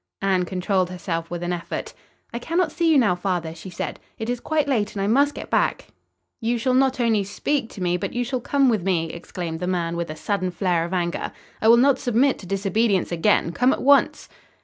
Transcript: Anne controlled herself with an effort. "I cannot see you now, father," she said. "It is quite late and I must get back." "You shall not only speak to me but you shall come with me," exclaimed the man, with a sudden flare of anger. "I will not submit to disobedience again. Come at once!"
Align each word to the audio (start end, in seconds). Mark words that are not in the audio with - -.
Anne 0.23 0.45
controlled 0.45 0.89
herself 0.89 1.29
with 1.29 1.43
an 1.43 1.53
effort. 1.53 1.93
"I 2.33 2.39
cannot 2.39 2.71
see 2.71 2.91
you 2.91 2.97
now, 2.97 3.13
father," 3.13 3.53
she 3.53 3.69
said. 3.69 3.99
"It 4.17 4.31
is 4.31 4.39
quite 4.39 4.67
late 4.67 4.93
and 4.93 5.01
I 5.03 5.05
must 5.05 5.35
get 5.35 5.51
back." 5.51 5.89
"You 6.39 6.57
shall 6.57 6.73
not 6.73 6.99
only 6.99 7.23
speak 7.23 7.69
to 7.73 7.83
me 7.83 7.97
but 7.97 8.11
you 8.13 8.23
shall 8.23 8.41
come 8.41 8.67
with 8.67 8.81
me," 8.81 9.11
exclaimed 9.13 9.59
the 9.59 9.67
man, 9.67 9.95
with 9.95 10.09
a 10.09 10.15
sudden 10.15 10.49
flare 10.49 10.85
of 10.85 10.93
anger. 10.95 11.31
"I 11.61 11.67
will 11.67 11.77
not 11.77 11.99
submit 11.99 12.39
to 12.39 12.47
disobedience 12.47 13.11
again. 13.11 13.51
Come 13.51 13.73
at 13.73 13.83
once!" 13.83 14.27